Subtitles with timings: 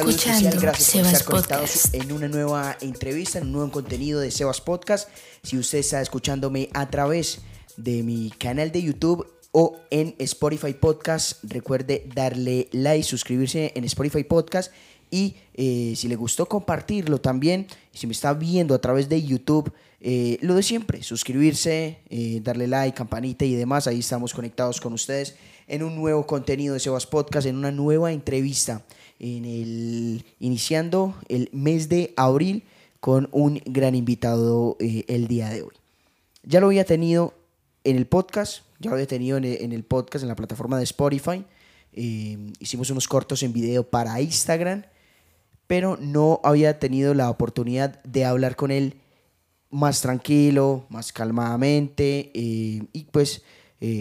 [0.00, 1.94] saludo especial, escuchando gracias por Sebas estar conectados Podcast.
[1.94, 5.08] en una nueva entrevista, en un nuevo contenido de Sebas Podcast.
[5.42, 7.40] Si usted está escuchándome a través
[7.76, 14.24] de mi canal de YouTube o en Spotify Podcast, recuerde darle like, suscribirse en Spotify
[14.24, 14.72] Podcast
[15.10, 17.66] y eh, si le gustó compartirlo también.
[17.92, 22.68] Si me está viendo a través de YouTube, eh, lo de siempre, suscribirse, eh, darle
[22.68, 23.86] like, campanita y demás.
[23.86, 25.34] Ahí estamos conectados con ustedes
[25.66, 28.82] en un nuevo contenido de Sebas Podcast, en una nueva entrevista,
[29.20, 32.64] en el, iniciando el mes de abril
[32.98, 35.74] con un gran invitado eh, el día de hoy.
[36.42, 37.34] Ya lo había tenido
[37.84, 41.44] en el podcast, ya lo había tenido en el, podcast, en la plataforma de Spotify.
[41.92, 44.84] Eh, hicimos unos cortos en video para Instagram,
[45.66, 48.96] pero no había tenido la oportunidad de hablar con él
[49.70, 53.42] más tranquilo, más calmadamente eh, y pues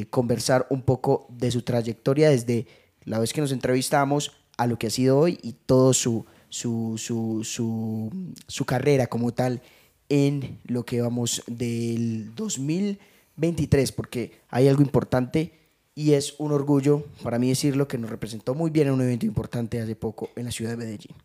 [0.10, 2.68] conversar un poco de su trayectoria desde
[3.06, 6.96] la vez que nos entrevistamos a lo que ha sido hoy y todo su, su,
[6.98, 8.12] su, su,
[8.46, 9.62] su carrera como tal
[10.10, 15.54] en lo que vamos del 2023, porque hay algo importante
[15.96, 19.26] y es un orgullo para mí decirlo que nos representó muy bien en un evento
[19.26, 21.16] importante hace poco en la ciudad de Medellín.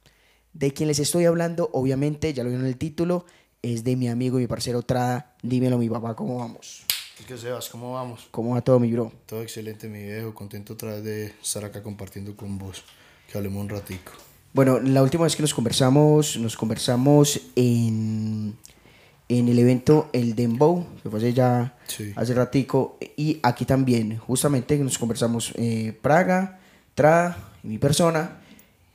[0.52, 3.26] De quien les estoy hablando, obviamente, ya lo vieron en el título,
[3.62, 5.34] es de mi amigo y mi parcero Trada.
[5.42, 6.84] Dímelo, mi papá, ¿cómo vamos?
[7.26, 7.68] ¿Qué Sebas?
[7.68, 8.28] ¿Cómo vamos?
[8.30, 9.10] ¿Cómo va todo, mi bro?
[9.26, 10.34] Todo excelente, mi viejo.
[10.34, 12.84] Contento otra vez de estar acá compartiendo con vos.
[13.30, 14.12] Que hablemos un ratico.
[14.52, 18.54] Bueno, la última vez que nos conversamos, nos conversamos en,
[19.28, 22.12] en el evento El Dembow, que fue hace ya Sí.
[22.14, 26.60] hace ratico, y aquí también, justamente nos conversamos eh, Praga,
[26.94, 28.38] Trada y mi persona,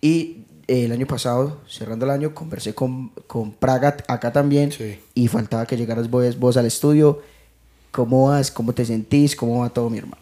[0.01, 4.97] y eh, el año pasado, cerrando el año, conversé con, con Praga acá también, Sí.
[5.13, 7.21] y faltaba que llegaras vos, vos al estudio.
[7.91, 8.51] ¿Cómo vas?
[8.51, 9.35] ¿Cómo te sentís?
[9.35, 10.21] ¿Cómo va todo, mi hermano?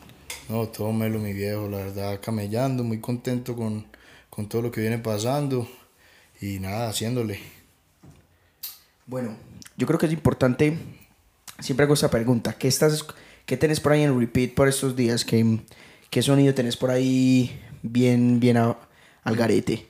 [0.49, 1.67] No, todo melo, mi viejo.
[1.67, 3.85] La verdad, camellando, muy contento con,
[4.37, 5.67] con todo lo que viene pasando.
[6.39, 7.39] Y nada, haciéndole.
[9.07, 9.35] Bueno,
[9.77, 10.77] yo creo que es importante,
[11.59, 13.03] siempre hago esta pregunta, ¿qué, estás,
[13.45, 15.25] qué tenés por ahí en repeat por estos días?
[15.25, 15.59] ¿Qué,
[16.09, 18.77] qué sonido tenés por ahí bien, bien a-
[19.23, 19.87] al garete?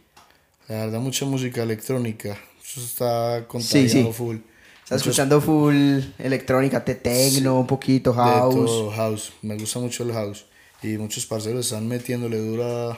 [0.69, 2.37] La verdad, mucha música electrónica.
[2.63, 4.13] Eso está contagiado sí.
[4.13, 4.37] full.
[4.37, 8.55] ¿Estás Muchos- escuchando full electrónica, te tecno, un poquito De house?
[8.55, 9.33] todo, house.
[9.41, 10.45] Me gusta mucho el house.
[10.81, 12.97] Y muchos parceros están metiéndole dura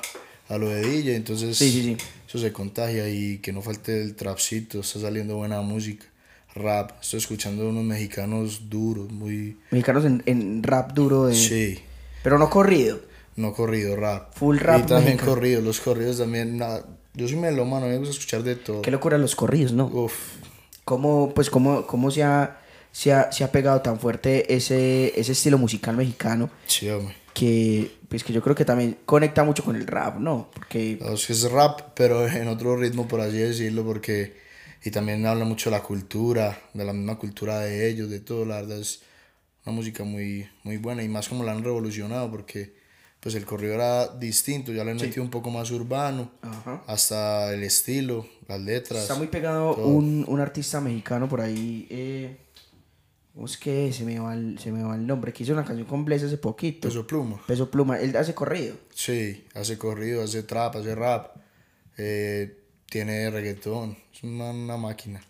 [0.49, 1.15] a lo de DJ.
[1.15, 1.97] Entonces, Sí, sí, sí.
[2.27, 3.07] eso se contagia.
[3.09, 4.81] Y que no falte el trapcito.
[4.81, 6.05] Está saliendo buena música.
[6.55, 6.91] Rap.
[7.01, 9.57] Estoy escuchando unos mexicanos duros, muy.
[9.71, 11.79] Mexicanos en, en rap duro, de, Sí.
[12.23, 12.99] pero no corrido.
[13.35, 14.33] No corrido, rap.
[14.35, 15.31] Full rap Y también mexicano.
[15.35, 15.63] corridos.
[15.63, 16.57] Los corridos también.
[16.57, 16.83] nada,
[17.13, 18.81] Yo soy melómano, me gusta escuchar de todo.
[18.81, 19.85] Qué locura los corridos, ¿no?
[19.85, 20.13] Uf.
[20.83, 22.59] ¿Cómo, pues, cómo, cómo se, ha,
[22.91, 26.49] se, ha, se ha pegado tan fuerte ese, ese estilo musical mexicano?
[26.65, 27.15] Sí, hombre.
[27.39, 30.49] Que pues que yo creo que también conecta mucho con el rap, ¿no?
[30.53, 34.35] Porque No, es que es rap, pero en otro ritmo, por así decirlo, porque.
[34.83, 38.45] Y también habla mucho de la cultura, de la misma cultura de ellos, de todo.
[38.45, 39.01] La verdad es
[39.65, 42.73] una música muy, muy buena y más como la han revolucionado, porque
[43.19, 46.81] pues el corrido era distinto, ya le han metido un poco más urbano, Ajá.
[46.87, 49.01] hasta el estilo, las letras.
[49.01, 52.48] está muy pegado un, un artista mexicano por ahí, eh, ¿cómo
[53.45, 55.31] es que se me va el, se me va el nombre?
[55.33, 56.87] Que hizo una canción con Bless hace poquito.
[56.87, 57.41] Peso Pluma.
[57.47, 58.75] Peso Pluma, él hace corrido.
[58.93, 61.35] Sí, hace corrido, hace trap, hace rap,
[61.97, 62.57] eh,
[62.89, 65.21] tiene reggaetón, es una, una máquina.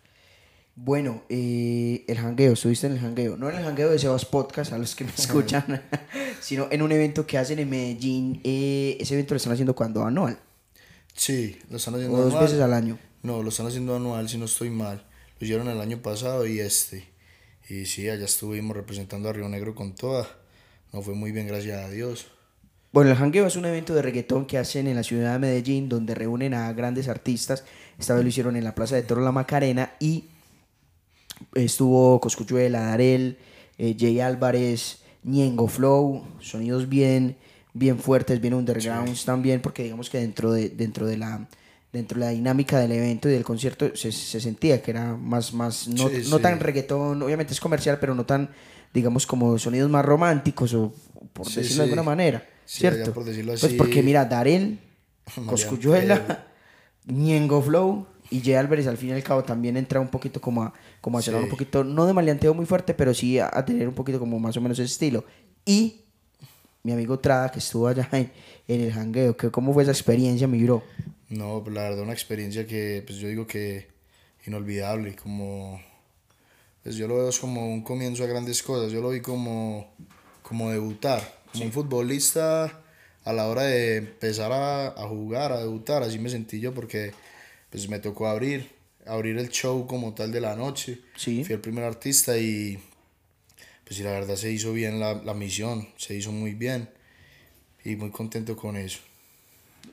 [0.76, 4.72] Bueno, eh, el jangueo, estuviste en el jangueo, no en el jangueo de Sebas Podcast,
[4.72, 5.84] a los que me escuchan,
[6.42, 10.06] sino en un evento que hacen en Medellín, eh, ese evento lo están haciendo cuando
[10.06, 10.40] anual,
[11.14, 12.46] Sí, lo están haciendo o dos anual.
[12.46, 12.98] veces al año.
[13.24, 15.06] No, lo están haciendo anual, si no estoy mal.
[15.38, 17.10] Lo hicieron el año pasado y este.
[17.70, 20.28] Y sí, allá estuvimos representando a Río Negro con toda.
[20.92, 22.26] No fue muy bien, gracias a Dios.
[22.92, 25.88] Bueno, el Jangueo es un evento de reggaetón que hacen en la ciudad de Medellín,
[25.88, 27.64] donde reúnen a grandes artistas.
[28.00, 30.24] Esta vez lo hicieron en la Plaza de Toro La Macarena y
[31.54, 33.38] estuvo Coscuyuela, Darel,
[33.78, 37.38] eh, Jay Álvarez, Ñengo Flow, sonidos bien,
[37.74, 41.48] bien fuertes, bien undergrounds también, porque digamos que dentro de, dentro de la
[41.92, 45.54] dentro de la dinámica del evento y del concierto se, se sentía que era más,
[45.54, 46.42] más no, Sí, no sí.
[46.44, 48.50] tan reggaetón, obviamente es comercial, pero no tan,
[48.94, 50.94] digamos, como sonidos más románticos o
[51.34, 53.12] por Sí, decirlo de alguna manera, ¿cierto?
[53.14, 53.76] por decirlo Pues así.
[53.76, 54.80] porque mira, Darel,
[55.48, 56.48] Coscuyuela,
[57.06, 60.64] Ñengo Flow y Jay Álvarez al fin y al cabo también entra un poquito como
[60.64, 63.88] a, como a un poquito, no de maleanteo muy fuerte, pero sí a, a tener
[63.88, 65.26] un poquito como más o menos ese estilo.
[65.66, 66.02] Y
[66.84, 68.32] mi amigo Trada, que estuvo allá en,
[68.68, 70.84] en el jangueo, que ¿cómo fue esa experiencia, mi bro?
[71.30, 73.88] No, pues la verdad, una experiencia que, pues yo digo que
[74.46, 75.16] inolvidable.
[75.16, 75.82] Como.
[76.84, 78.92] Pues yo lo veo como un comienzo a grandes cosas.
[78.92, 79.94] Yo lo vi como,
[80.42, 81.40] como debutar.
[81.52, 82.84] Como un futbolista
[83.26, 87.12] a la hora de empezar a, a jugar, a debutar, así me sentí yo porque
[87.70, 88.70] pues me tocó abrir,
[89.06, 91.02] abrir el show como tal de la noche.
[91.16, 91.44] Sí.
[91.44, 92.80] Fui el primer artista y
[93.84, 96.90] pues sí, la verdad se hizo bien la, la misión, se hizo muy bien
[97.84, 99.00] y muy contento con eso.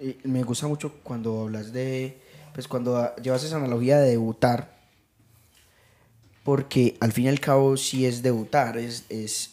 [0.01, 2.19] Y me gusta mucho cuando hablas de,
[2.55, 4.75] pues cuando llevas esa analogía de debutar,
[6.45, 9.51] porque al fin y al cabo sí es debutar, es, es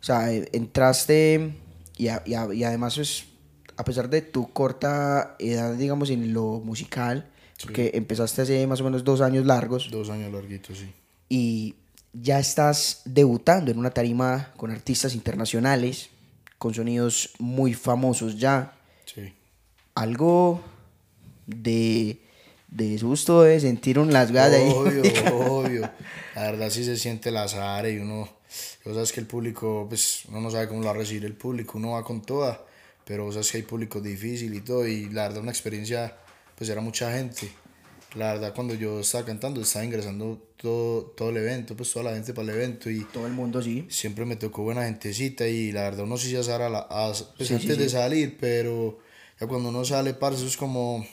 [0.00, 1.52] o sea, eh, entraste
[1.96, 3.24] y, a- y a- y además es,
[3.76, 7.28] a pesar de tu corta edad, digamos, en lo musical,
[7.62, 10.90] porque empezaste hace más o menos dos años largos Dos años larguitos, sí.
[11.28, 11.74] y
[12.14, 16.08] ya estás debutando en una tarima con artistas internacionales,
[16.58, 18.79] con sonidos muy famosos ya Sí.
[20.00, 20.60] Algo
[21.46, 22.18] de,
[22.68, 24.68] de susto de sentir un las ganas ahí.
[24.70, 25.04] Obvio,
[25.58, 25.90] obvio.
[26.34, 28.28] La verdad sí se siente el azar y uno,
[28.84, 31.34] vos sabes que el público, pues uno no sabe cómo lo va a recibir el
[31.34, 32.64] público, uno va con toda,
[33.04, 36.16] pero vos sabes que hay público difícil y todo, y la verdad una experiencia,
[36.56, 37.50] pues era mucha gente.
[38.16, 42.14] La verdad cuando yo estaba cantando estaba ingresando todo, todo el evento, pues toda la
[42.16, 43.86] gente para el evento y Todo el mundo sí.
[43.88, 47.22] siempre me tocó buena gentecita y la verdad uno sí se azara la, a- pues
[47.38, 47.90] Sí, sí, antes de sí.
[47.90, 48.98] salir, pero
[49.40, 51.04] ya cuando uno sale, parce, eso es como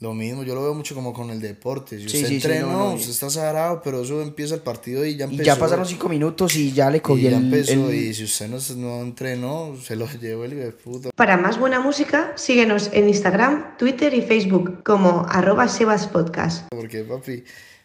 [0.00, 1.96] lo mismo, yo lo veo mucho como con el deporte.
[1.96, 4.56] Si Sí, usted sí, sí, entrenó, no, no, y- usted está sagrado, pero eso empieza
[4.56, 5.42] el partido y ya Y empezó.
[5.44, 8.24] ya pasaron cinco minutos y ya le y cogí ya el, empezó, el- y si
[8.24, 11.10] usted no, no entrenó, se lo llevó el hijo de puta.
[11.14, 16.66] Para más buena música, síguenos en Instagram, Twitter y Facebook como arroba sebaspodcast.
[16.70, 17.44] Porque, papi, o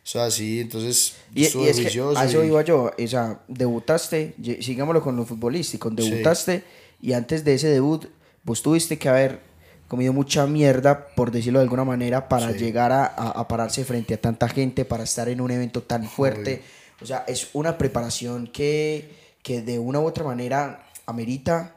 [0.10, 4.34] sea, sí, entonces Y, y es que a eso y- iba yo, o sea, debutaste,
[4.62, 6.64] sigámoslo con lo futbolístico, debutaste
[7.00, 8.06] y antes de ese debut
[8.48, 9.42] vos tuviste que haber
[9.88, 12.58] comido mucha mierda, por decirlo de alguna manera, para Sí.
[12.58, 16.06] llegar a, a- a pararse frente a tanta gente, para estar en un evento tan
[16.10, 16.64] fuerte.
[17.02, 19.12] O sea, es una preparación que,
[19.44, 21.76] que de una u otra manera amerita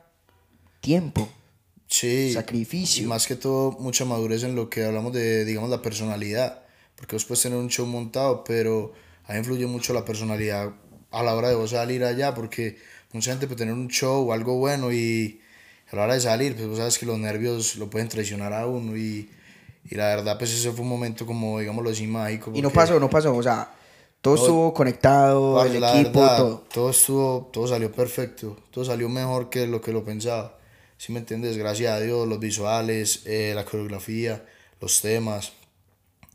[0.81, 1.29] tiempo.
[1.87, 2.33] Sí.
[2.33, 3.03] Sacrificio.
[3.03, 6.63] Y más que todo, mucha madurez en lo que hablamos de, digamos, la personalidad.
[6.97, 8.93] Porque vos puedes tener un show montado, pero
[9.27, 10.71] ahí influye mucho la personalidad
[11.11, 12.35] a la hora de vos salir allá.
[12.35, 12.79] Porque
[13.13, 15.41] mucha gente puede tener un show o algo bueno y
[15.91, 18.67] a la hora de salir, pues vos sabes que los nervios lo pueden traicionar a
[18.67, 18.97] uno.
[18.97, 19.29] Y,
[19.91, 22.51] y la verdad, pues ese fue un momento como, digámoslo así, mágico.
[22.55, 23.73] Y no porque- pasó, no pasó, o sea,
[24.21, 26.65] todo No, estuvo conectado, Parce, el equipo, verdad, todo.
[26.73, 30.59] todo estuvo, todo salió perfecto, todo salió mejor que lo que lo pensaba.
[30.99, 31.57] ¿Sí me entiendes?
[31.57, 34.45] Gracias a Dios, los visuales, eh, la coreografía,
[34.81, 35.53] los temas,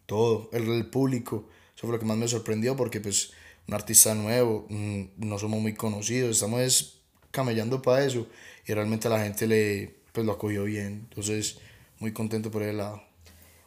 [0.06, 1.46] todo, el, el público.
[1.75, 3.31] Eso fue lo que más me sorprendió porque pues
[3.68, 6.94] un artista nuevo, mm, no somos muy conocidos, estamos es
[7.31, 8.28] camellando para eso
[8.67, 11.07] y realmente la gente le pues lo acogió bien.
[11.09, 11.57] Entonces,
[12.00, 13.01] muy contento por ese lado.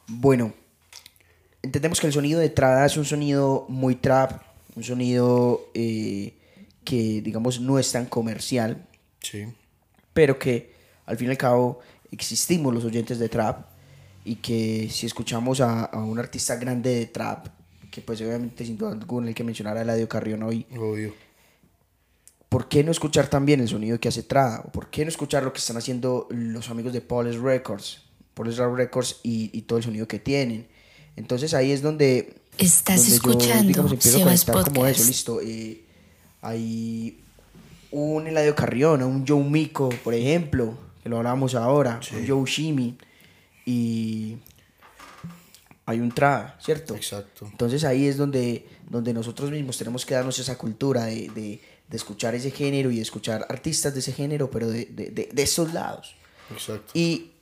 [0.07, 0.53] Bueno,
[1.63, 4.43] entendemos que el sonido de Trada es un sonido muy trap,
[4.75, 6.33] un sonido eh,
[6.85, 8.87] que, digamos, no es tan comercial,
[9.21, 9.45] Sí.
[10.15, 10.73] pero que
[11.05, 11.81] al fin y al cabo
[12.11, 13.67] existimos los oyentes de trap
[14.25, 17.49] y que si escuchamos a, a un artista grande de trap,
[17.91, 21.13] que pues obviamente sin duda alguna el que mencionara a Eladio Carrión hoy, Obvio.
[22.49, 24.63] ¿Por qué no escuchar también el sonido que hace Trada?
[24.67, 28.03] ¿O por qué no escuchar lo que están haciendo los amigos de Police Records?
[28.35, 30.67] Police Records y, y todo el sonido que tienen.
[31.17, 32.37] Entonces ahí es donde...
[32.59, 35.41] Estás donde escuchando digamos, empiezo a Sebas conectar como eso, listo.
[35.41, 35.83] eh,
[36.43, 37.21] hay
[37.91, 42.97] un Eladio Carrión, un Joe Mico, por ejemplo, que lo hablábamos ahora, un Joe Shimi,
[43.65, 44.37] y
[45.87, 46.95] hay un Trada, ¿cierto?
[46.97, 47.47] Exacto.
[47.51, 51.97] Entonces ahí es donde, donde nosotros mismos tenemos que darnos esa cultura de, de- de
[51.97, 55.43] escuchar ese género y de escuchar artistas de ese género, pero de, de, de, de
[55.43, 56.15] esos lados.
[56.51, 56.93] Exacto.
[56.95, 57.33] Y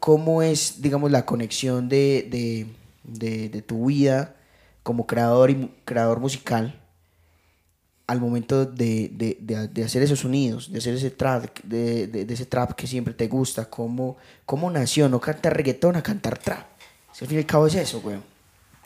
[0.00, 2.66] cómo es, digamos, la conexión de, de,
[3.04, 4.36] de, de tu vida
[4.82, 6.80] como creador y creador musical
[8.06, 12.44] al momento de, de, de, de hacer esos sonidos, de hacer ese trap, de, ese
[12.44, 16.66] trap que siempre te gusta, cómo, cómo nació, no cantar reggaetón a cantar trap.
[17.12, 18.22] Si al fin y al cabo es eso, weón.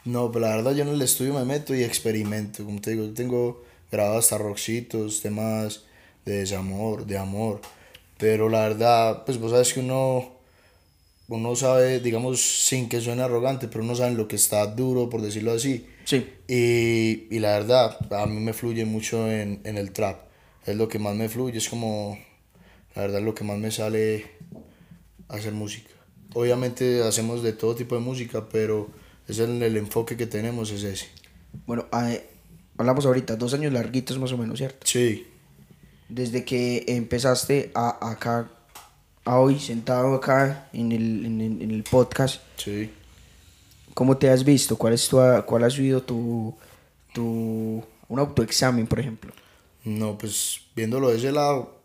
[0.04, 2.64] No, pero la verdad yo en el estudio me meto y experimento.
[2.64, 5.84] Como te digo, yo tengo grabado hasta rockcitos, temas
[6.24, 7.60] de desamor, de amor.
[8.18, 10.32] Pero la verdad, pues vos sabes que uno,
[11.28, 15.22] uno sabe, digamos, sin que suene arrogante, pero uno sabe lo que está duro, por
[15.22, 15.86] decirlo así.
[16.04, 16.28] Sí.
[16.48, 20.20] Y, y la verdad, a mí me fluye mucho en, en el trap.
[20.66, 22.18] Es lo que más me fluye, es como,
[22.94, 24.26] la verdad, lo que más me sale
[25.28, 25.90] hacer música.
[26.34, 28.90] Obviamente hacemos de todo tipo de música, pero
[29.28, 31.06] es el, el enfoque que tenemos es ese.
[31.66, 32.26] Bueno, eh,
[32.78, 34.86] hablamos ahorita, dos años larguitos más o menos, ¿cierto?
[34.86, 35.26] Sí,
[36.08, 38.48] Desde que empezaste a, acá,
[39.24, 42.90] a hoy, sentado acá en el, en el, en el podcast, sí.
[43.92, 44.78] ¿cómo te has visto?
[44.78, 46.56] ¿Cuál, es tu, cuál ha sido tu,
[47.12, 49.32] tu, un autoexamen, por ejemplo?
[49.84, 51.78] No, pues viéndolo de ese lado,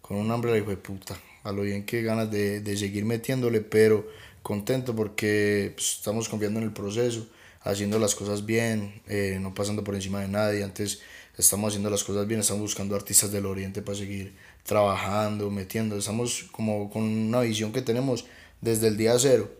[0.00, 1.16] con un hambre de puta.
[1.44, 4.06] a lo bien que ganas de, de seguir metiéndole, pero
[4.42, 7.26] contento porque pues, estamos confiando en el proceso,
[7.68, 10.64] haciendo las cosas bien, eh, no pasando por encima de nadie.
[10.64, 11.00] Antes
[11.36, 14.34] estamos haciendo las cosas bien, estamos buscando artistas del Oriente para seguir
[14.64, 15.96] trabajando, metiendo.
[15.98, 18.24] Estamos como con una visión que tenemos
[18.62, 19.50] desde el día cero,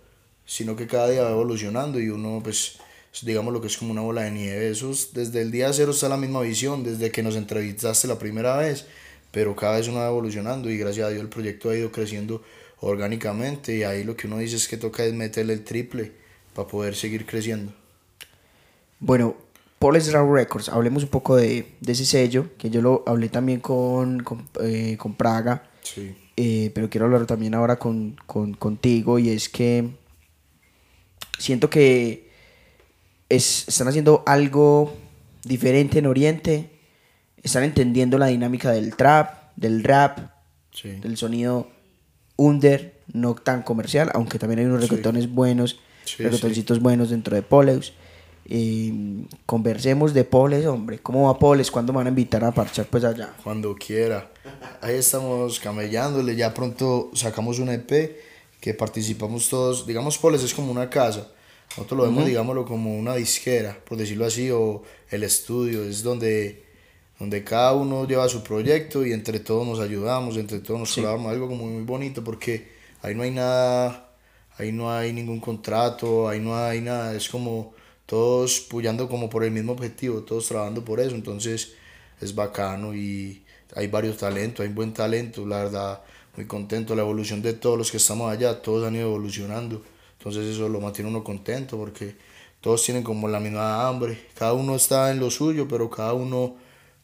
[0.47, 2.79] sino que cada día va evolucionando y uno pues
[3.23, 4.71] digamos lo que es como una bola de nieve.
[4.71, 8.57] Eso desde el día cero está la misma visión, desde que nos entrevistaste la primera
[8.57, 8.87] vez,
[9.33, 12.43] pero cada vez uno va evolucionando y gracias a Dios el proyecto ha ido creciendo
[12.81, 16.12] orgánicamente y ahí lo que uno dice es que toca es meterle el triple
[16.55, 17.78] para poder seguir creciendo.
[19.00, 19.37] Bueno,
[19.78, 23.61] Paul's Raw Records, hablemos un poco de, de, ese sello, que yo lo hablé también
[23.61, 26.14] con, con, eh, con Praga, Sí.
[26.37, 29.88] eh, pero quiero hablar también ahora con, con, contigo y es que
[31.38, 32.28] siento que
[33.28, 34.93] es, están haciendo algo
[35.45, 36.71] diferente en Oriente,
[37.43, 40.31] están entendiendo la dinámica del trap, del rap,
[40.73, 40.90] Sí.
[40.90, 41.69] del sonido
[42.37, 44.88] under, no tan comercial, aunque también hay unos Sí.
[44.90, 45.81] reggaetones buenos,
[46.19, 47.95] reggaetoncitos buenos dentro de Poleus.
[48.50, 50.99] Eh, conversemos de Poles, hombre.
[51.00, 51.71] ¿Cómo va Poles?
[51.71, 53.35] ¿Cuándo me van a invitar a parchar pues allá?
[53.45, 54.31] Cuando quiera.
[54.81, 56.35] Ahí estamos camellándole.
[56.35, 58.17] Ya pronto sacamos un EP
[58.61, 59.87] que participamos todos.
[59.87, 61.28] Digamos, Poles es como una casa.
[61.76, 65.85] Nosotros lo vemos, digámoslo, como una disquera, por decirlo así, o el estudio.
[65.85, 66.64] Es donde,
[67.19, 71.33] donde cada uno lleva su proyecto y entre todos nos ayudamos, entre todos nos colaboramos.
[71.33, 72.69] Algo como muy bonito porque
[73.02, 74.14] ahí no hay nada,
[74.57, 77.14] ahí no hay ningún contrato, ahí no hay nada.
[77.14, 77.75] Es como
[78.09, 81.15] todos puyando como por el mismo objetivo, todos trabajando por eso.
[81.15, 81.75] Entonces
[82.23, 83.43] es bacano y
[83.77, 86.03] hay varios talentos, hay buen talento, la verdad,
[86.35, 86.97] muy contento.
[86.97, 89.83] La evolución de todos los que estamos allá, todos han ido evolucionando.
[90.17, 92.17] Entonces eso lo mantiene uno contento porque
[92.62, 94.19] todos tienen como la misma hambre.
[94.35, 96.57] Cada uno está en lo suyo, pero cada uno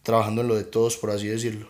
[0.02, 1.68] trabajando en lo de todos, por así decirlo.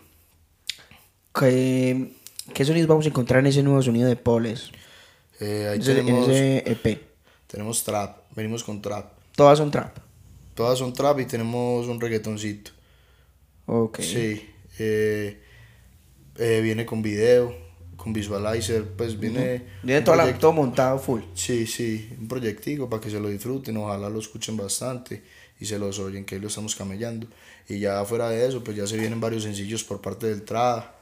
[1.34, 2.12] ¿Qué,
[2.54, 4.70] qué sonidos vamos a encontrar en ese nuevo sonido de Poles?
[5.40, 7.02] Eh, ahí En ese, en tenemos, ese E EP.
[7.48, 9.23] tenemos trap, venimos con trap.
[9.36, 9.96] Todas son trap.
[10.54, 12.70] Todas son trap y tenemos un reggaetoncito.
[13.66, 14.00] Ok.
[14.00, 14.48] Sí,
[14.78, 15.42] eh,
[16.36, 17.56] eh, viene con video,
[17.96, 19.62] con visualizer, pues viene...
[19.82, 21.22] Viene todo, la- proyecto- todo montado full.
[21.34, 25.22] Sí, sí, un proyectico para que se lo disfruten, ojalá lo escuchen bastante
[25.58, 27.26] y se los oyen, que ahí lo estamos camellando.
[27.68, 30.94] Y ya fuera de eso, pues ya se vienen varios sencillos por parte del TRA,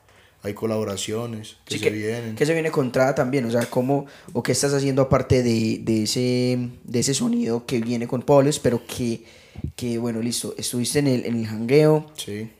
[0.43, 2.35] hay colaboraciones que Sí, se que, vienen.
[2.37, 5.79] que se viene con trap también, o sea, ¿cómo o qué estás haciendo aparte de,
[5.83, 9.25] de ese de ese sonido que viene con Poles, pero que,
[9.77, 12.51] que bueno, listo, estuviste en el, en el jangueo, Sí,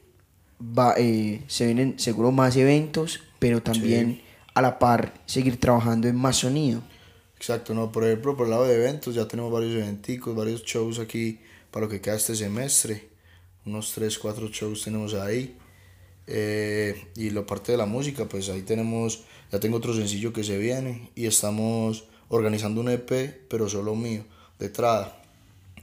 [0.61, 4.23] va, eh, se vienen seguro más eventos, pero también
[4.55, 6.83] a la par seguir trabajando en más sonido.
[7.37, 10.99] exacto, no, por ejemplo, por el lado de eventos, ya tenemos varios eventicos, varios shows
[11.01, 11.41] aquí
[11.73, 13.09] para lo que queda este semestre,
[13.65, 15.57] unos 3, 4 shows tenemos ahí.
[16.27, 20.45] Eh, y la parte de la música, pues ahí tenemos, ya tengo otro sencillo que
[20.45, 24.25] se viene y estamos organizando un EP, pero solo mío,
[24.59, 25.21] de Trada.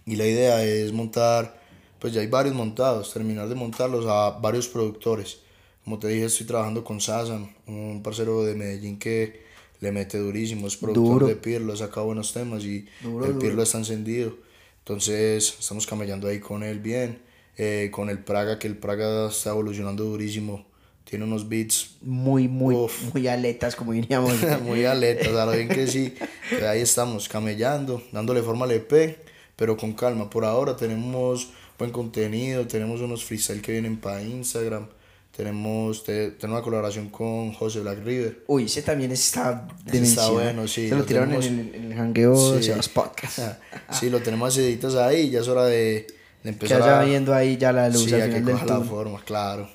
[0.05, 1.61] Y la idea es montar,
[1.99, 5.39] pues ya hay varios montados, terminar de montarlos a varios productores.
[5.83, 9.43] Como te dije, estoy trabajando con Sasan, un parcero de Medellín que
[9.81, 11.27] le mete durísimo, es productor Duro.
[11.27, 13.39] de Pirlo, ha sacado buenos temas y Duro, el duro.
[13.39, 14.35] Pirlo está encendido.
[14.79, 17.21] Entonces estamos camellando ahí con él bien.
[17.61, 20.65] Eh, con el Praga, que el Praga está evolucionando durísimo.
[21.03, 23.13] Tiene unos beats Muy, muy, Uf.
[23.13, 24.33] muy aletas, como diríamos.
[24.63, 26.13] muy aletas, a lo bien que sí.
[26.65, 29.17] ahí estamos camellando, dándole forma al EP,
[29.57, 30.29] pero con calma.
[30.29, 34.87] Por ahora tenemos buen contenido, tenemos unos freestyle que vienen para Instagram.
[35.35, 38.43] Tenemos, te- tenemos una colaboración con José Black River.
[38.47, 40.03] Uy, ese también está demencial.
[40.25, 42.69] está bueno, sí, Se lo lo tiraron en tenemos- el, en el jangueo de Sí.
[42.69, 43.39] Sebas Podcast.
[43.91, 47.03] Sí, lo tenemos editas ahí, ya es hora de, de Que empezar vaya a...
[47.05, 49.69] viendo ahí ya la luz sí, al final del la forma, claro.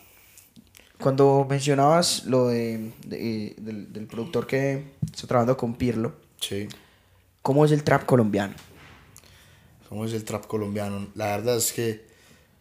[0.99, 6.69] Cuando mencionabas lo de, de- del, del productor que está trabajando con Pirlo, Sí.
[7.43, 8.55] ¿cómo es el trap colombiano?
[9.89, 11.07] cómo es el trap colombiano.
[11.15, 12.05] La verdad es que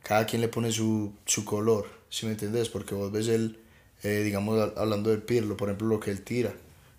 [0.03, 2.69] cada quien le pone su, su color, si me entiendes?
[2.69, 3.57] Porque vos ves él,
[4.03, 6.53] eh, digamos, hablando del Pirlo, por ejemplo, lo que él tira.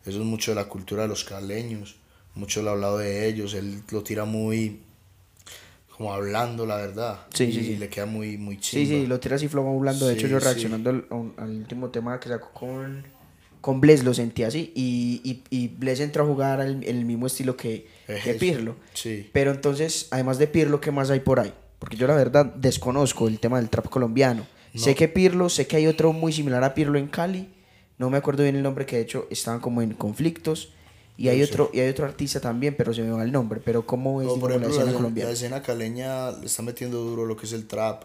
[0.04, 1.96] Eso es mucho de la cultura de los caleños,
[2.34, 3.54] mucho lo hablado de ellos.
[3.54, 4.80] Él lo tira muy,
[5.96, 7.20] como hablando, la verdad.
[7.32, 7.76] Sí, y sí, sí.
[7.76, 9.20] le queda muy, muy Sí, chimba.
[9.20, 10.06] sí, lo y flow hablando.
[10.06, 10.44] De hecho, Sí, yo sí.
[10.44, 13.04] reaccionando al, último tema que sacó con,
[13.60, 14.72] con Bless, lo sentí así.
[14.74, 17.86] Y, y, y Bless entró a jugar en el mismo estilo que,
[18.40, 18.74] Pirlo.
[18.92, 19.30] Sí.
[19.32, 21.52] Pero entonces, además de Pirlo, ¿qué más hay por ahí?
[21.78, 24.46] Porque yo la verdad desconozco el tema del trap colombiano.
[24.74, 27.48] Sé que Pirlo, sé que hay otro muy similar a Pirlo en Cali.
[27.98, 30.72] No me acuerdo bien el nombre, que de hecho estaban como en conflictos.
[31.16, 31.52] Y hay, Sí.
[31.52, 33.60] otro, y hay otro artista también, pero se me va el nombre.
[33.64, 35.28] Pero ¿cómo es O, por digamos, la ejemplo, escena la, colombiana?
[35.30, 38.04] la escena caleña le está metiendo duro lo que es el trap.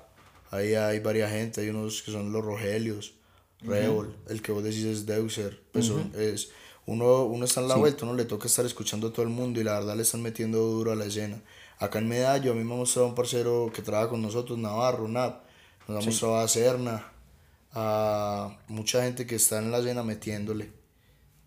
[0.51, 3.13] Ahí hay varias gente, hay unos que son los Rogelios,
[3.61, 6.49] Revol, el que vos decís es Deuser, pues son- es,
[6.85, 9.59] uno, uno está en la vuelta, uno le toca estar escuchando a todo el mundo
[9.59, 11.41] y la verdad le están metiendo duro a la escena.
[11.77, 15.07] Acá en Medallo a mí me ha mostrado un parcero que trabaja con nosotros, Navarro,
[15.07, 15.43] Nap,
[15.87, 17.11] nos ha mostrado a Serna,
[17.73, 20.71] a mucha gente que está en la escena metiéndole.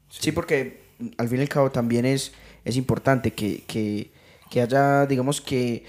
[0.08, 0.80] Sí, porque
[1.18, 2.32] al fin y al cabo también es,
[2.64, 4.10] es importante que, que,
[4.50, 5.84] que haya, digamos que,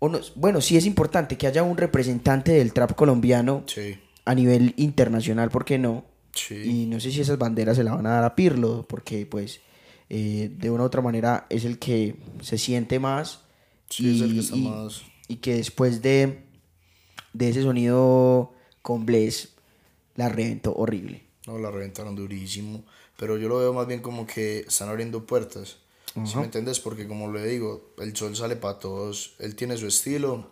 [0.00, 4.74] no- bueno, sí es importante que haya un representante del trap colombiano Sí, a nivel
[4.76, 6.04] internacional, ¿por qué no?
[6.32, 6.54] sí.
[6.54, 9.60] Y no sé si esas banderas se la van a dar a Pirlo, porque pues
[10.10, 13.40] eh, de una u otra manera es el que se siente más
[13.90, 16.40] Sí, es el que y- está y- más- y que después de,
[17.32, 18.52] de ese sonido
[18.82, 19.54] con Bless
[20.14, 21.22] la reventó horrible.
[21.46, 22.84] No, la reventaron durísimo.
[23.18, 25.78] Pero yo lo veo más bien como que están abriendo puertas.
[26.24, 26.78] ¿Sí me entiendes?
[26.78, 29.34] Porque como le digo, el sol sale para todos.
[29.40, 30.46] Él tiene su estilo.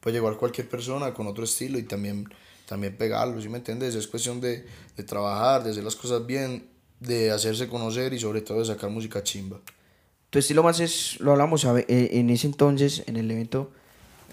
[0.00, 2.28] Puede llegar cualquier persona con otro estilo y también,
[2.66, 3.42] también pegarlo.
[3.42, 3.96] ¿Sí me entiendes?
[3.96, 4.64] Es cuestión de,
[4.96, 6.68] de trabajar, de hacer las cosas bien,
[7.00, 9.60] de hacerse conocer y sobre todo de sacar música chimba.
[10.30, 13.72] Tu estilo más es, lo hablamos eh, en ese entonces, en el evento,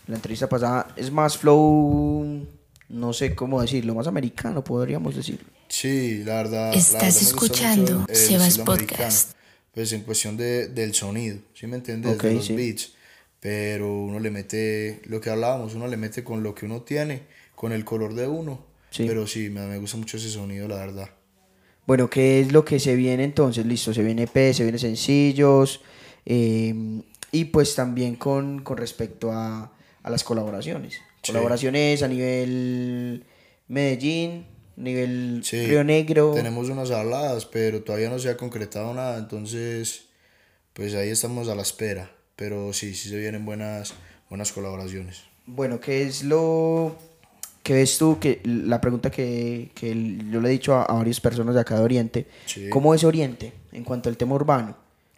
[0.08, 2.46] la entrevista pasada, es más flow,
[2.92, 5.40] no sé cómo decirlo, más americano, podríamos decir.
[5.68, 6.72] Sí, la verdad.
[6.72, 8.66] la Estás verdad me gusta escuchando Sebas americano.
[8.66, 9.32] Podcast.
[9.74, 12.18] Pues en cuestión de, del sonido, ¿sí me entiendes?
[12.18, 12.56] De los sí.
[12.56, 12.94] beats.
[13.40, 17.24] Pero uno le mete, lo que hablábamos, uno le mete con lo que uno tiene,
[17.56, 18.66] con el color de uno.
[18.92, 19.06] Sí.
[19.08, 21.10] Pero sí, me, me gusta mucho ese sonido, la verdad.
[21.88, 23.66] Bueno, ¿qué es lo que se viene entonces?
[23.66, 25.82] Listo, se viene EP, se vienen sencillos,
[26.26, 29.72] eh, y pues también con, con respecto a,
[30.04, 31.00] a las colaboraciones.
[31.24, 31.32] Sí.
[31.32, 33.25] Colaboraciones a nivel
[33.68, 36.32] Medellín, nivel Sí, Río Negro.
[36.34, 40.06] Tenemos unas habladas, pero todavía no se ha concretado nada, entonces,
[40.74, 42.12] pues ahí estamos a la espera.
[42.36, 43.94] Pero sí, sí se vienen buenas,
[44.30, 45.24] buenas colaboraciones.
[45.46, 46.96] Bueno, ¿qué es lo
[47.62, 48.18] que ves tú?
[48.20, 49.90] Que la pregunta que, que
[50.32, 52.70] yo le he dicho a, a varias personas de acá de Oriente, Sí.
[52.70, 54.75] ¿cómo es Oriente en cuanto al tema urbano?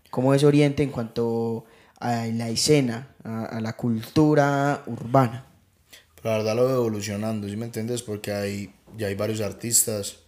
[0.09, 1.65] ¿Cómo es Oriente en cuanto
[1.99, 5.45] a la escena, a, a la cultura urbana?
[6.23, 8.01] La verdad lo veo evolucionando, ¿sí me entiendes?
[8.01, 10.19] Porque hay, ya hay varios artistas,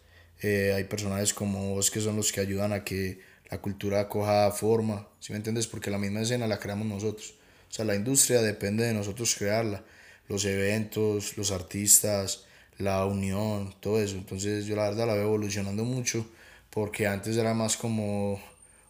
[0.41, 4.51] eh, hay personajes como vos que son los que ayudan a que la cultura coja
[4.51, 5.67] forma, ¿sí me entiendes?
[5.67, 7.35] Porque la misma escena la creamos nosotros.
[7.69, 9.85] O sea, la industria depende de nosotros crearla.
[10.27, 12.45] Los eventos, los artistas,
[12.77, 14.17] la unión, todo eso.
[14.17, 16.27] Entonces yo la verdad la veo evolucionando mucho
[16.71, 18.41] porque antes era más como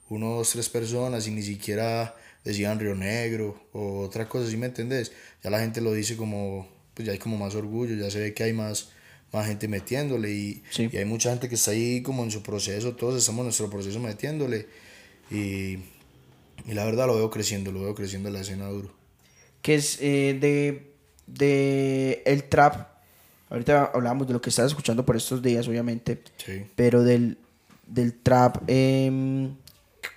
[0.10, 4.68] uno, dos, tres personas y ni siquiera decían Río Negro o otra cosa, ¿sí me
[4.68, 5.12] entendés?
[5.44, 8.34] Ya la gente lo dice como, pues ya hay como más orgullo, ya se ve
[8.34, 8.90] que hay más,
[9.32, 10.90] más gente metiéndole y, Sí.
[10.92, 13.70] y hay mucha gente que está ahí como en su proceso, todos estamos en nuestro
[13.70, 14.68] proceso metiéndole
[15.30, 15.78] y,
[16.66, 18.92] y la verdad lo veo creciendo, lo veo creciendo en la escena duro.
[19.62, 20.92] ¿Qué es eh, de,
[21.28, 22.88] de el trap?
[23.50, 26.22] Ahorita hablábamos de lo que estás escuchando por estos días, obviamente.
[26.38, 26.64] Sí.
[26.76, 27.38] pero del,
[27.88, 29.56] del trap, em,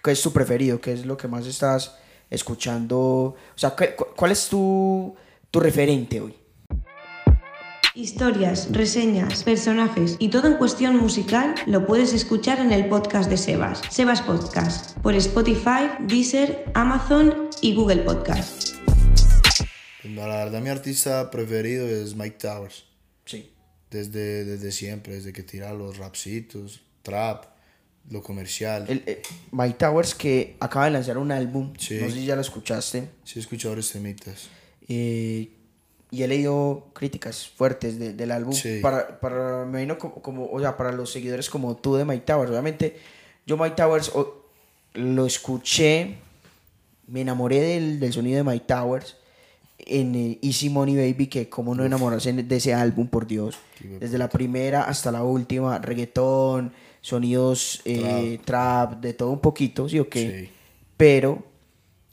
[0.03, 0.81] ¿qué es tu preferido?
[0.81, 1.95] ¿Qué es lo que más estás
[2.31, 2.99] escuchando?
[2.99, 5.15] O sea, ¿qué- cu- ¿cuál es tu,
[5.51, 6.35] tu referente hoy?
[7.99, 13.37] Historias, reseñas, personajes y todo en cuestión musical lo puedes escuchar en el podcast de
[13.37, 18.77] Sebas, Sebas Podcast, por Spotify, Deezer, Amazon y Google Podcast.
[20.01, 22.85] Pues, la verdad mi artista preferido es Mike Towers.
[23.25, 23.51] Sí.
[23.91, 27.47] Desde, desde siempre, desde que tira los rapsitos, trap,
[28.11, 28.85] lo comercial.
[28.89, 31.99] El, eh, Mike Towers que acaba de lanzar un álbum, Sí.
[32.01, 33.75] no sé si ya lo escuchaste, Sí he escuchado
[34.87, 35.58] eh,
[36.11, 38.81] y he leído críticas fuertes de- del álbum Sí.
[38.81, 42.25] para, para, me vino como, como, o sea, para los seguidores como tú de Mike
[42.25, 42.51] Towers.
[42.51, 42.97] Obviamente,
[43.47, 44.45] yo Mike Towers o-
[44.95, 46.17] lo escuché,
[47.07, 49.17] me enamoré del, del sonido de Mike Towers
[49.79, 53.57] en eh, Easy Money Baby, que como no enamorarse de ese álbum, por Dios.
[54.01, 59.01] Desde la primera hasta la última, reggaetón, sonidos eh, trap.
[59.01, 60.47] de todo un poquito, ¿sí o qué?
[60.47, 60.51] Sí.
[60.97, 61.45] Pero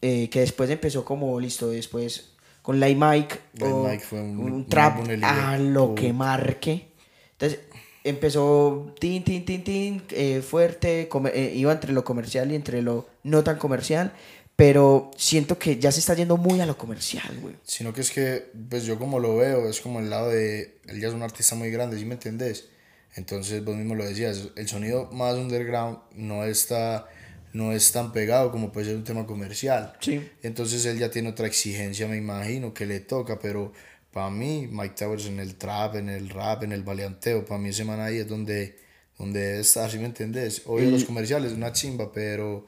[0.02, 2.35] eh, que después empezó como, listo, después
[2.65, 6.88] con Light Mike, Light o Mike fue un- trap a lo que marque.
[7.34, 7.60] Entonces
[8.04, 13.08] empezó tin, tin, tin, tin, eh, fuerte, eh, iba entre lo comercial y entre lo
[13.23, 14.13] no tan comercial,
[14.56, 17.56] pero siento que ya se está yendo muy a lo comercial, güey.
[17.63, 20.99] Sino que es que, pues yo como lo veo, es como el lado de, él
[20.99, 22.69] ya es un artista muy grande, ¿sí me entendés?
[23.15, 27.08] Entonces vos mismo lo decías, el sonido más underground no está,
[27.56, 29.94] no es tan pegado como puede ser un tema comercial.
[30.02, 30.30] Sí.
[30.44, 33.72] Entonces él ya tiene otra exigencia, me imagino, que le toca, pero
[34.12, 37.70] para mí, Mike Towers en el trap, en el rap, en el baleanteo, para mí
[37.70, 38.78] ese man ahí es donde,
[39.18, 40.63] donde debe estar, ¿sí me entendés?
[40.65, 42.65] Obvio los comerciales, una chimba, pero,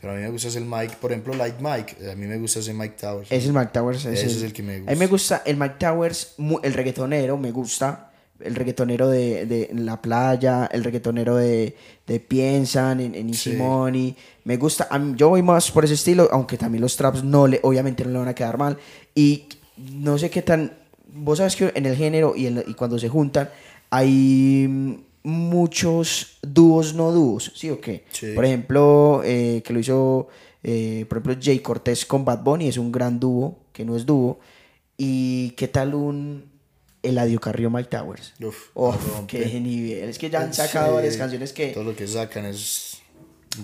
[0.00, 2.38] pero a mí me gusta ese el Mike, por ejemplo, Like Mike, a mí me
[2.38, 3.30] gusta ese Mike Towers.
[3.30, 4.06] Es Mike Towers.
[4.06, 7.50] Ese es el que me A mí me gusta el Mike Towers, el reggaetonero, me
[7.50, 8.11] gusta.
[8.44, 11.76] El reggaetonero de, de La Playa, el reggaetonero de,
[12.06, 14.14] de Piensan, en, en Simoni.
[14.44, 18.04] Me gusta, yo voy más por ese estilo, aunque también los traps no le, obviamente
[18.04, 18.76] no le van a quedar mal.
[19.14, 19.44] Y
[19.76, 20.72] no sé qué tan,
[21.12, 23.48] vos sabes que en el género y, y cuando se juntan
[23.90, 28.04] hay muchos dúos no dúos, ¿sí o qué?
[28.34, 30.28] Por ejemplo, eh, que lo hizo,
[30.62, 34.04] eh, por ejemplo, Jay Cortés con Bad Bunny, es un gran dúo, que no es
[34.04, 34.40] dúo.
[34.96, 36.51] ¿Y qué tal un
[37.02, 38.34] Eladio Carrillo Mike Towers?
[38.40, 40.08] Uf, qué nivel.
[40.08, 41.68] Es que ya han sacado varias canciones que...
[41.68, 42.98] Todo lo que sacan es...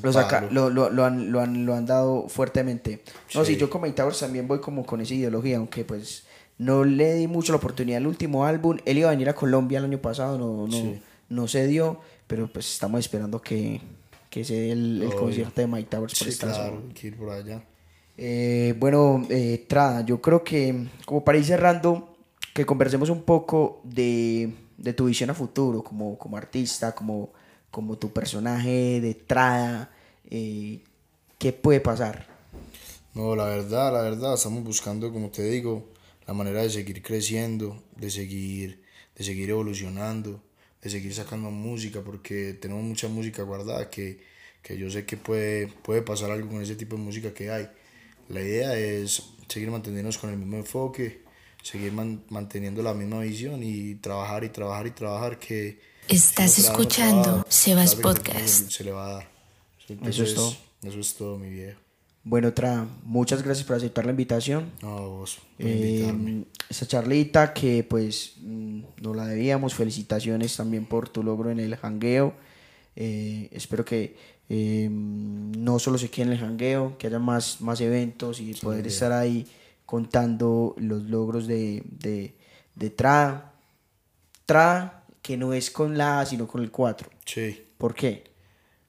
[0.03, 3.03] Lo, saca, lo, lo, lo, han, lo, han, lo han dado fuertemente.
[3.35, 3.57] No, sí.
[3.57, 6.25] yo con Mike Towers también voy como con esa ideología, aunque pues
[6.59, 8.77] no le di mucho la oportunidad al último álbum.
[8.85, 10.99] Él iba a venir a Colombia el año pasado, no, no,
[11.31, 13.81] no se dio, pero pues estamos esperando que,
[14.29, 17.63] que se dé el, concierto de Mike Towers por sí, claro, ir por allá.
[18.17, 22.18] Eh, bueno, eh, Trada, yo creo que como para ir cerrando,
[22.59, 27.33] que conversemos un poco de, de tu visión a futuro como, como artista, como,
[27.71, 29.93] como tu personaje de Trada.
[30.29, 30.83] Eh,
[31.39, 32.27] ¿Qué puede pasar?
[33.15, 35.89] No, la verdad, la verdad, estamos buscando, como te digo,
[36.27, 38.83] la manera de seguir creciendo, de seguir,
[39.15, 40.43] de seguir evolucionando,
[40.83, 44.19] de seguir sacando música, porque tenemos mucha música guardada que,
[44.63, 47.69] que yo sé que puede, puede pasar algo con ese tipo de música que hay.
[48.29, 51.28] La idea es seguir manteniéndonos con el mismo enfoque,
[51.63, 55.81] seguir manteniendo la misma visión y trabajar y trabajar y trabajar que...
[56.09, 58.71] Estás escuchando Sebas Podcast.
[58.71, 59.29] Se le va a dar.
[60.09, 60.57] eso es todo.
[60.83, 61.79] Eso es todo, mi viejo.
[62.25, 64.71] Bueno, otra, muchas gracias por aceptar la invitación.
[64.83, 69.75] No, vos, eh, esa charlita que pues mm, no la debíamos.
[69.75, 72.35] Felicitaciones también por tu logro en el jangueo.
[72.97, 74.17] Eh, espero que
[74.49, 78.87] eh, no solo se quede en el jangueo, que haya más, más eventos y poder
[78.87, 79.47] estar ahí
[79.89, 82.35] contando los logros de, de,
[82.75, 83.55] de Tra.
[84.45, 87.09] Tra, que no es con la A, sino con el 4.
[87.25, 87.65] Sí.
[87.79, 88.25] ¿Por qué?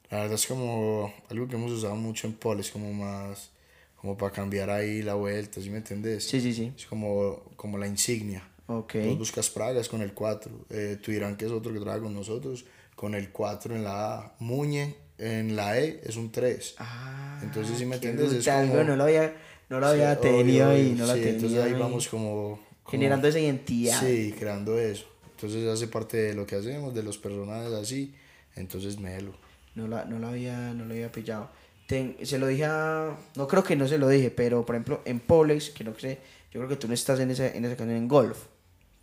[0.09, 3.51] La verdad es como algo que hemos usado mucho en Poles, como más,
[3.95, 6.27] como para cambiar ahí la vuelta, ¿sí me entendés?
[6.27, 6.73] Sí, sí, sí.
[6.75, 8.45] Es como, como la insignia.
[8.67, 8.95] Ok.
[9.05, 12.65] Vos buscas Pragas con el 4, eh, Tuirán, que es otro que trabaja con nosotros,
[12.97, 16.75] con el 4 en la A, Muñe en la E es un 3.
[16.79, 18.83] Ah, entonces, si me entiendes, es como...
[18.83, 19.33] no lo había,
[19.69, 21.29] no lo había tenido y no sí, tenía.
[21.29, 23.99] Entonces ahí vamos como, Generando esa identidad.
[23.99, 25.05] Sí, creando eso.
[25.35, 28.13] Entonces hace parte de lo que hacemos, de los personajes así.
[28.55, 29.33] Entonces Melo.
[29.75, 31.49] No la, no la había, no lo había pillado.
[31.87, 33.15] se lo dije a...
[33.35, 36.19] No creo que no se lo dije, pero por ejemplo en Polex, que no sé,
[36.51, 38.37] yo creo que tú no estás en esa, en esa canción en golf.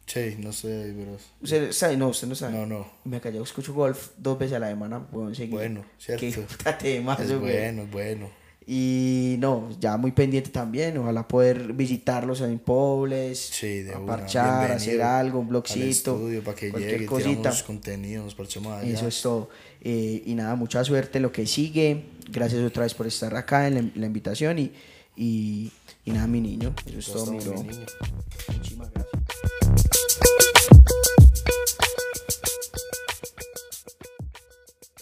[0.07, 1.17] Sí, no sé, pero...
[1.41, 1.97] ¿Usted sabe?
[1.97, 2.53] No, usted no sabe.
[2.53, 2.87] No, no.
[3.05, 6.27] Me callado, escucho golf dos veces a la semana, bueno, Bueno, cierto.
[6.79, 8.31] Qué más, es bueno, es bueno.
[8.69, 14.73] Y no, ya muy pendiente también, ojalá poder visitarlos en Pobles, sí, de a parchar,
[14.73, 17.53] hacer algo, un blogcito, estudio, para que cualquier llegue, cosita.
[17.65, 18.93] contenido, nos parchemos allá.
[18.93, 19.51] Eso es todo.
[19.83, 22.07] Eh, y nada, mucha suerte lo que sigue.
[22.29, 24.73] Gracias otra vez por estar acá en la, invitación y,
[25.15, 25.71] y,
[26.05, 26.75] y, nada, mi niño.
[26.87, 27.87] Eso es todo, mi niño.